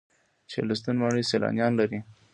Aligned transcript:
چهلستون 0.51 0.95
ماڼۍ 1.01 1.23
سیلانیان 1.29 1.71
لري 1.79 1.99